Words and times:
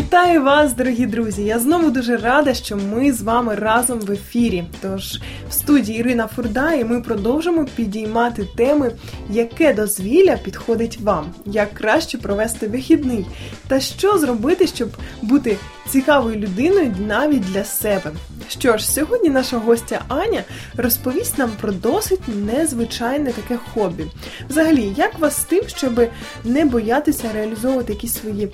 Вітаю 0.00 0.42
вас, 0.42 0.74
дорогі 0.74 1.06
друзі! 1.06 1.44
Я 1.44 1.58
знову 1.58 1.90
дуже 1.90 2.16
рада, 2.16 2.54
що 2.54 2.76
ми 2.76 3.12
з 3.12 3.22
вами 3.22 3.54
разом 3.54 3.98
в 3.98 4.10
ефірі. 4.10 4.64
Тож 4.80 5.20
в 5.48 5.52
студії 5.52 5.98
Ірина 5.98 6.26
Фурда, 6.26 6.72
і 6.72 6.84
ми 6.84 7.00
продовжимо 7.00 7.66
підіймати 7.76 8.46
теми, 8.56 8.92
яке 9.30 9.74
дозвілля 9.74 10.36
підходить 10.36 11.00
вам, 11.00 11.26
як 11.46 11.74
краще 11.74 12.18
провести 12.18 12.68
вихідний, 12.68 13.26
та 13.68 13.80
що 13.80 14.18
зробити, 14.18 14.66
щоб 14.66 14.88
бути 15.22 15.56
цікавою 15.88 16.36
людиною 16.36 16.94
навіть 17.06 17.52
для 17.52 17.64
себе. 17.64 18.10
Що 18.48 18.78
ж, 18.78 18.90
сьогодні 18.90 19.28
наша 19.28 19.58
гостя 19.58 20.04
Аня 20.08 20.42
розповість 20.76 21.38
нам 21.38 21.50
про 21.60 21.72
досить 21.72 22.20
незвичайне 22.46 23.32
таке 23.32 23.58
хобі. 23.74 24.04
Взагалі, 24.48 24.92
як 24.96 25.18
вас 25.18 25.36
з 25.36 25.44
тим, 25.44 25.62
щоб 25.66 26.08
не 26.44 26.64
боятися 26.64 27.32
реалізовувати 27.34 27.92
якісь 27.92 28.14
свої 28.14 28.48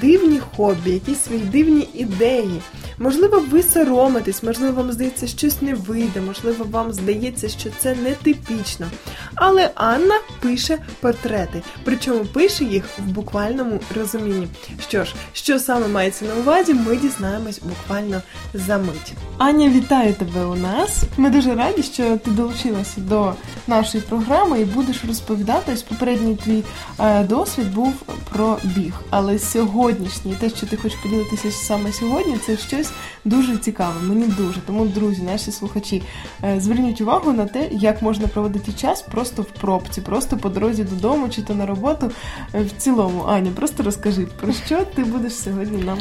дивні 0.00 0.40
хобі, 0.56 0.91
якісь 0.94 1.22
свої 1.22 1.40
дивні 1.40 1.88
ідеї. 1.94 2.62
Можливо, 2.98 3.44
ви 3.50 3.62
соромитесь, 3.62 4.42
можливо, 4.42 4.72
вам 4.72 4.92
здається, 4.92 5.26
щось 5.26 5.62
не 5.62 5.74
вийде, 5.74 6.20
можливо, 6.20 6.66
вам 6.70 6.92
здається, 6.92 7.48
що 7.48 7.70
це 7.78 7.94
нетипічно. 7.94 8.86
Але 9.34 9.70
Анна 9.74 10.14
пише 10.40 10.78
портрети, 11.00 11.62
причому 11.84 12.24
пише 12.24 12.64
їх 12.64 12.84
в 12.98 13.02
буквальному 13.02 13.80
розумінні. 13.96 14.48
Що 14.88 15.04
ж, 15.04 15.14
що 15.32 15.58
саме 15.58 15.88
мається 15.88 16.24
на 16.24 16.34
увазі, 16.34 16.74
ми 16.74 16.96
дізнаємось 16.96 17.60
буквально 17.62 18.22
за 18.54 18.78
мить. 18.78 19.12
Аня, 19.38 19.68
вітаю 19.68 20.14
тебе 20.14 20.44
у 20.44 20.54
нас. 20.54 21.02
Ми 21.16 21.30
дуже 21.30 21.54
раді, 21.54 21.82
що 21.82 22.16
ти 22.16 22.30
долучилася 22.30 23.00
до 23.00 23.32
нашої 23.66 24.04
програми 24.08 24.60
і 24.60 24.64
будеш 24.64 25.04
розповідати. 25.04 25.72
Ось 25.72 25.82
попередній 25.82 26.36
твій 26.36 26.62
е, 27.00 27.24
досвід 27.24 27.74
був 27.74 27.92
про 28.32 28.58
біг. 28.64 28.92
Але 29.10 29.38
сьогоднішній, 29.38 30.34
те, 30.40 30.50
що 30.50 30.66
ти 30.66 30.76
хочеш 30.81 30.99
поділитися 30.99 31.51
саме 31.51 31.91
сьогодні, 31.91 32.37
це 32.37 32.57
щось 32.57 32.91
дуже 33.25 33.57
цікаве. 33.57 34.01
Мені 34.01 34.27
дуже. 34.27 34.59
Тому, 34.61 34.85
друзі, 34.85 35.21
наші 35.21 35.51
слухачі, 35.51 36.03
е, 36.43 36.59
зверніть 36.59 37.01
увагу 37.01 37.33
на 37.33 37.45
те, 37.45 37.67
як 37.71 38.01
можна 38.01 38.27
проводити 38.27 38.73
час 38.73 39.01
просто 39.01 39.41
в 39.41 39.45
пробці, 39.45 40.01
просто 40.01 40.37
по 40.37 40.49
дорозі 40.49 40.83
додому 40.83 41.29
чи 41.29 41.41
то 41.41 41.55
на 41.55 41.65
роботу. 41.65 42.11
Е, 42.53 42.63
в 42.63 42.71
цілому, 42.71 43.23
Аня, 43.27 43.51
просто 43.55 43.83
розкажи, 43.83 44.27
про 44.41 44.53
що 44.53 44.85
ти 44.95 45.03
будеш 45.03 45.35
сьогодні 45.35 45.83
нам. 45.83 45.99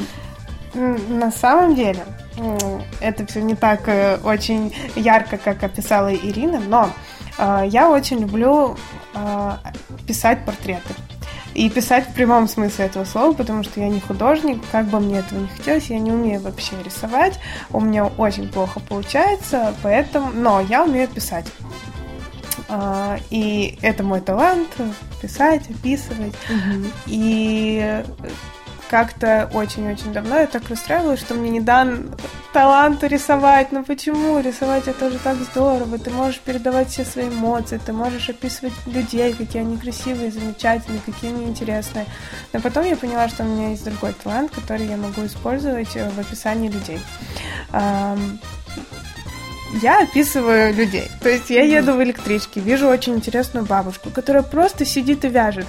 На 1.08 1.30
самом 1.30 1.74
деле, 1.74 2.04
это 3.00 3.26
все 3.26 3.42
не 3.42 3.54
так 3.54 3.88
э, 3.88 4.18
очень 4.22 4.74
ярко, 4.94 5.38
как 5.38 5.62
описала 5.62 6.14
Ирина, 6.14 6.60
но 6.60 6.90
э, 7.38 7.64
я 7.68 7.88
очень 7.88 8.20
люблю 8.20 8.76
э, 9.14 9.52
писать 10.06 10.44
портреты. 10.44 10.94
И 11.53 11.69
писать 11.69 12.07
в 12.07 12.13
прямом 12.13 12.47
смысле 12.47 12.85
этого 12.85 13.05
слова, 13.05 13.33
потому 13.33 13.63
что 13.63 13.79
я 13.79 13.89
не 13.89 13.99
художник, 13.99 14.61
как 14.71 14.87
бы 14.87 14.99
мне 14.99 15.19
этого 15.19 15.39
не 15.39 15.47
хотелось, 15.47 15.87
я 15.87 15.99
не 15.99 16.11
умею 16.11 16.41
вообще 16.41 16.73
рисовать, 16.83 17.39
у 17.71 17.81
меня 17.81 18.05
очень 18.05 18.47
плохо 18.49 18.79
получается, 18.79 19.75
поэтому, 19.83 20.31
но 20.33 20.61
я 20.61 20.83
умею 20.83 21.07
писать. 21.07 21.45
И 23.29 23.77
это 23.81 24.03
мой 24.03 24.21
талант 24.21 24.69
писать, 25.21 25.69
описывать. 25.69 26.33
Угу. 26.49 26.85
И 27.07 28.03
как-то 28.91 29.49
очень-очень 29.53 30.11
давно 30.11 30.35
я 30.35 30.47
так 30.47 30.67
расстраивалась, 30.67 31.21
что 31.21 31.33
мне 31.33 31.49
не 31.49 31.61
дан 31.61 32.13
талант 32.51 33.01
рисовать. 33.05 33.71
Ну 33.71 33.85
почему? 33.85 34.41
Рисовать 34.41 34.89
это 34.89 35.07
уже 35.07 35.17
так 35.17 35.37
здорово. 35.37 35.97
Ты 35.97 36.09
можешь 36.09 36.41
передавать 36.41 36.89
все 36.89 37.05
свои 37.05 37.29
эмоции, 37.29 37.79
ты 37.83 37.93
можешь 37.93 38.27
описывать 38.27 38.73
людей, 38.85 39.31
какие 39.31 39.61
они 39.61 39.77
красивые, 39.77 40.29
замечательные, 40.29 40.99
какие 41.05 41.31
они 41.31 41.45
интересные. 41.45 42.05
Но 42.51 42.59
потом 42.59 42.83
я 42.83 42.97
поняла, 42.97 43.29
что 43.29 43.43
у 43.43 43.47
меня 43.47 43.69
есть 43.69 43.85
другой 43.85 44.13
талант, 44.21 44.51
который 44.51 44.85
я 44.85 44.97
могу 44.97 45.25
использовать 45.25 45.95
в 45.95 46.19
описании 46.19 46.69
людей 46.69 46.99
я 49.81 50.01
описываю 50.03 50.73
людей. 50.73 51.09
То 51.21 51.29
есть 51.29 51.49
я 51.49 51.63
еду 51.63 51.93
в 51.93 52.03
электричке, 52.03 52.59
вижу 52.59 52.87
очень 52.87 53.15
интересную 53.15 53.65
бабушку, 53.65 54.09
которая 54.09 54.43
просто 54.43 54.85
сидит 54.85 55.25
и 55.25 55.29
вяжет. 55.29 55.65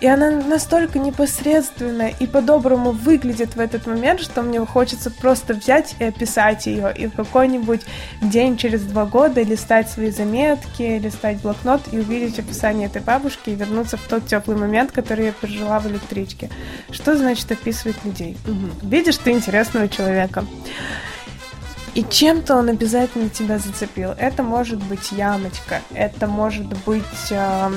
И 0.00 0.06
она 0.06 0.30
настолько 0.30 0.98
непосредственно 0.98 2.08
и 2.08 2.26
по-доброму 2.26 2.90
выглядит 2.90 3.56
в 3.56 3.60
этот 3.60 3.86
момент, 3.86 4.20
что 4.20 4.42
мне 4.42 4.60
хочется 4.64 5.10
просто 5.10 5.54
взять 5.54 5.94
и 5.98 6.04
описать 6.04 6.66
ее. 6.66 6.92
И 6.96 7.06
в 7.06 7.12
какой-нибудь 7.12 7.82
день 8.20 8.56
через 8.56 8.82
два 8.82 9.06
года 9.06 9.42
листать 9.42 9.90
свои 9.90 10.10
заметки, 10.10 10.98
листать 10.98 11.40
блокнот 11.40 11.82
и 11.92 11.98
увидеть 11.98 12.38
описание 12.38 12.86
этой 12.86 13.02
бабушки 13.02 13.50
и 13.50 13.54
вернуться 13.54 13.96
в 13.96 14.02
тот 14.02 14.26
теплый 14.26 14.56
момент, 14.56 14.92
который 14.92 15.26
я 15.26 15.32
пережила 15.32 15.78
в 15.78 15.86
электричке. 15.86 16.50
Что 16.90 17.16
значит 17.16 17.50
описывать 17.52 17.96
людей? 18.04 18.36
Угу. 18.46 18.88
Видишь 18.88 19.18
ты 19.18 19.30
интересного 19.30 19.88
человека. 19.88 20.44
И 21.94 22.04
чем-то 22.04 22.56
он 22.56 22.68
обязательно 22.68 23.28
тебя 23.28 23.58
зацепил. 23.58 24.10
Это 24.18 24.42
может 24.42 24.82
быть 24.82 25.12
ямочка, 25.12 25.80
это 25.92 26.26
может 26.26 26.66
быть 26.84 27.04
э, 27.30 27.70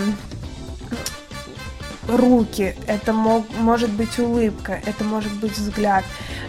руки, 2.08 2.76
это 2.88 3.14
мог, 3.14 3.46
может 3.60 3.92
быть 3.92 4.18
улыбка, 4.18 4.82
это 4.86 5.04
может 5.04 5.34
быть 5.34 5.58
взгляд. 5.58 6.04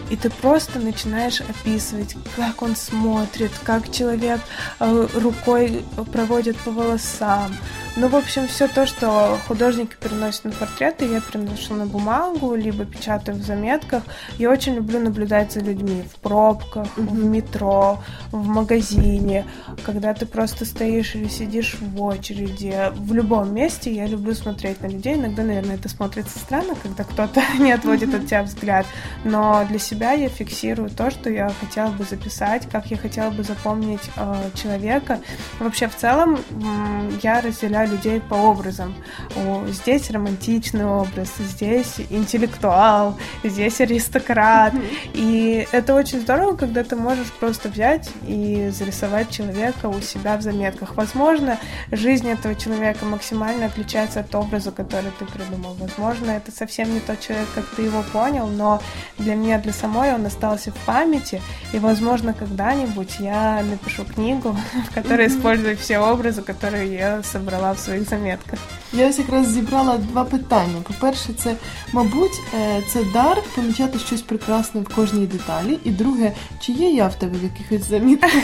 И 0.09 0.15
ты 0.15 0.31
просто 0.31 0.79
начинаешь 0.79 1.41
описывать, 1.41 2.15
как 2.35 2.63
он 2.63 2.75
смотрит, 2.75 3.51
как 3.63 3.91
человек 3.91 4.39
э, 4.79 5.07
рукой 5.13 5.85
проводит 6.11 6.57
по 6.57 6.71
волосам, 6.71 7.55
ну, 7.95 8.07
в 8.07 8.15
общем, 8.15 8.47
все 8.47 8.67
то, 8.67 8.85
что 8.85 9.37
художники 9.47 9.95
переносят 9.99 10.45
на 10.45 10.51
портреты, 10.51 11.05
я 11.05 11.21
переношу 11.21 11.73
на 11.73 11.85
бумагу, 11.85 12.55
либо 12.55 12.85
печатаю 12.85 13.37
в 13.37 13.41
заметках. 13.41 14.03
Я 14.37 14.51
очень 14.51 14.75
люблю 14.75 14.99
наблюдать 14.99 15.51
за 15.51 15.59
людьми 15.61 16.03
в 16.03 16.19
пробках, 16.19 16.87
mm-hmm. 16.95 17.07
в 17.07 17.25
метро, 17.25 17.99
в 18.31 18.47
магазине, 18.47 19.45
когда 19.85 20.13
ты 20.13 20.25
просто 20.25 20.65
стоишь 20.65 21.15
или 21.15 21.27
сидишь 21.27 21.75
в 21.79 22.01
очереди. 22.01 22.91
В 22.95 23.13
любом 23.13 23.53
месте 23.53 23.91
я 23.93 24.05
люблю 24.05 24.33
смотреть 24.33 24.81
на 24.81 24.87
людей. 24.87 25.15
Иногда, 25.15 25.43
наверное, 25.43 25.75
это 25.75 25.89
смотрится 25.89 26.39
странно, 26.39 26.75
когда 26.81 27.03
кто-то 27.03 27.41
не 27.59 27.71
отводит 27.71 28.09
mm-hmm. 28.09 28.21
от 28.21 28.27
тебя 28.27 28.43
взгляд. 28.43 28.85
Но 29.23 29.65
для 29.67 29.79
себя 29.79 30.13
я 30.13 30.29
фиксирую 30.29 30.89
то, 30.89 31.09
что 31.09 31.29
я 31.29 31.51
хотела 31.59 31.89
бы 31.89 32.03
записать, 32.03 32.69
как 32.69 32.87
я 32.87 32.97
хотела 32.97 33.31
бы 33.31 33.43
запомнить 33.43 34.09
э, 34.15 34.49
человека. 34.53 35.19
Вообще, 35.59 35.87
в 35.87 35.95
целом, 35.95 36.35
э, 36.35 37.11
я 37.21 37.41
разделяю 37.41 37.78
людей 37.85 38.19
по 38.19 38.35
образам. 38.35 38.95
О, 39.35 39.65
здесь 39.67 40.09
романтичный 40.11 40.85
образ, 40.85 41.29
здесь 41.39 41.95
интеллектуал, 42.09 43.17
здесь 43.43 43.81
аристократ. 43.81 44.73
И 45.13 45.67
это 45.71 45.95
очень 45.95 46.21
здорово, 46.21 46.55
когда 46.55 46.83
ты 46.83 46.95
можешь 46.95 47.31
просто 47.31 47.69
взять 47.69 48.09
и 48.27 48.69
зарисовать 48.71 49.29
человека 49.29 49.87
у 49.87 50.01
себя 50.01 50.37
в 50.37 50.41
заметках. 50.41 50.95
Возможно, 50.95 51.59
жизнь 51.91 52.29
этого 52.29 52.55
человека 52.55 53.05
максимально 53.05 53.65
отличается 53.65 54.21
от 54.21 54.33
образа, 54.35 54.71
который 54.71 55.11
ты 55.17 55.25
придумал. 55.25 55.75
Возможно, 55.75 56.31
это 56.31 56.51
совсем 56.51 56.93
не 56.93 56.99
тот 56.99 57.19
человек, 57.19 57.47
как 57.55 57.65
ты 57.75 57.83
его 57.83 58.03
понял, 58.13 58.47
но 58.47 58.81
для 59.17 59.35
меня, 59.35 59.59
для 59.59 59.73
самой 59.73 60.13
он 60.13 60.25
остался 60.25 60.71
в 60.71 60.77
памяти, 60.85 61.41
и, 61.73 61.79
возможно, 61.79 62.33
когда-нибудь 62.33 63.19
я 63.19 63.63
напишу 63.63 64.05
книгу, 64.05 64.55
в 64.89 64.93
которой 64.93 65.27
использую 65.27 65.77
все 65.77 65.99
образы, 65.99 66.41
которые 66.41 66.93
я 66.93 67.23
собрала 67.23 67.68
в 67.72 67.78
своїх 67.78 68.08
заметках. 68.08 68.58
Я 68.92 69.08
ось 69.08 69.18
якраз 69.18 69.52
зібрала 69.52 69.98
два 69.98 70.24
питання. 70.24 70.82
По-перше, 70.82 71.28
це, 71.38 71.54
мабуть, 71.92 72.40
е, 72.54 72.82
це 72.88 73.04
дар 73.12 73.42
помічати 73.54 73.98
щось 73.98 74.22
прекрасне 74.22 74.80
в 74.80 74.94
кожній 74.94 75.26
деталі. 75.26 75.78
І 75.84 75.90
друге, 75.90 76.32
чи 76.60 76.72
є 76.72 76.90
я 76.90 77.08
в 77.08 77.14
тебе 77.14 77.38
в 77.38 77.44
якихось 77.44 77.88
замітках? 77.88 78.32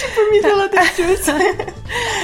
Чи 0.00 0.08
помітила 0.16 0.68
ты 0.68 0.84
щось? 0.94 1.30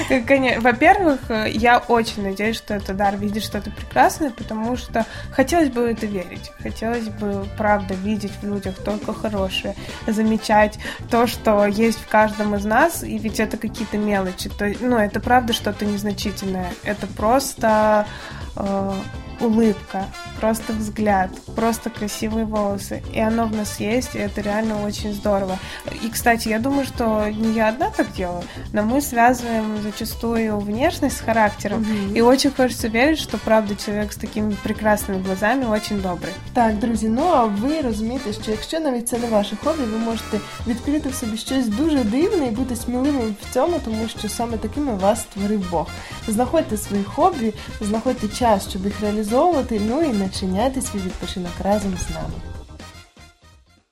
Во-первых, 0.09 1.19
я 1.47 1.77
очень 1.77 2.23
надеюсь, 2.23 2.55
что 2.55 2.73
это 2.73 2.93
дар 2.93 3.15
видеть 3.15 3.43
что-то 3.43 3.69
прекрасное, 3.69 4.31
потому 4.31 4.75
что 4.75 5.05
хотелось 5.31 5.69
бы 5.69 5.81
это 5.81 6.06
верить. 6.06 6.51
Хотелось 6.61 7.07
бы, 7.09 7.45
правда, 7.57 7.94
видеть 7.94 8.31
в 8.41 8.45
людях 8.45 8.75
только 8.83 9.13
хорошее, 9.13 9.75
замечать 10.07 10.79
то, 11.11 11.27
что 11.27 11.65
есть 11.65 12.00
в 12.00 12.07
каждом 12.07 12.56
из 12.56 12.65
нас, 12.65 13.03
и 13.03 13.17
ведь 13.17 13.39
это 13.39 13.57
какие-то 13.57 13.97
мелочи. 13.97 14.50
То, 14.50 14.71
ну, 14.79 14.97
это 14.97 15.19
правда 15.19 15.53
что-то 15.53 15.85
незначительное. 15.85 16.71
Это 16.83 17.05
просто 17.05 18.07
э, 18.55 18.94
улыбка, 19.39 20.05
просто 20.40 20.72
взгляд, 20.72 21.31
просто 21.56 21.90
красивые 21.90 22.44
волосы. 22.44 23.02
И 23.12 23.20
оно 23.20 23.46
в 23.46 23.52
нас 23.52 23.81
есть, 23.81 24.14
и 24.14 24.19
это 24.19 24.40
реально 24.40 24.82
очень 24.82 25.12
здорово. 25.12 25.58
И, 26.02 26.08
кстати, 26.08 26.49
я 26.49 26.58
думаю, 26.58 26.84
что 26.84 27.28
не 27.28 27.52
я 27.52 27.69
одна 27.69 27.90
так 27.90 28.12
делаю, 28.12 28.43
но 28.72 28.82
мы 28.82 29.00
связываем 29.00 29.82
зачастую 29.82 30.58
внешность 30.58 31.16
с 31.16 31.20
характером. 31.20 31.81
Mm-hmm. 31.82 32.16
І 32.16 32.22
очень 32.22 32.50
хочеться 32.56 32.88
верить, 32.88 33.19
що 33.19 33.38
правда 33.38 33.75
чоловік 33.75 34.12
з 34.12 34.16
такими 34.16 34.56
прекрасними 34.62 35.22
глазами 35.22 35.66
очень 35.66 36.00
добрий. 36.00 36.32
Так, 36.52 36.78
друзі, 36.78 37.08
ну 37.08 37.22
а 37.22 37.44
ви 37.44 37.81
розумієте, 37.81 38.32
що 38.32 38.50
якщо 38.50 38.81
навіть 38.81 39.08
це 39.08 39.19
не 39.19 39.26
ваше 39.26 39.56
хобі, 39.64 39.82
ви 39.82 39.99
можете 39.99 40.40
відкрити 40.66 41.08
в 41.08 41.14
собі 41.14 41.37
щось 41.37 41.69
дуже 41.69 42.05
дивне 42.05 42.46
і 42.46 42.50
бути 42.50 42.76
сміливим 42.76 43.37
в 43.43 43.55
цьому, 43.55 43.81
тому 43.84 44.08
що 44.19 44.28
саме 44.28 44.56
такими 44.56 44.94
вас 44.94 45.20
створив 45.20 45.70
Бог. 45.70 45.87
Знаходьте 46.28 46.76
свої 46.76 47.05
хобі, 47.05 47.55
знаходьте 47.81 48.28
час, 48.28 48.69
щоб 48.69 48.84
їх 48.84 49.00
реалізувати 49.00 49.25
реалізовувати. 49.25 49.81
Ну 49.88 50.02
і 50.02 50.08
не 50.08 50.27
начиняти 50.29 50.81
свій 50.81 50.99
відпочинок 50.99 51.51
разом 51.63 51.97
з 51.97 52.09
нами. 52.09 52.58